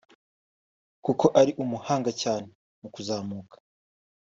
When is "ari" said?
1.39-1.51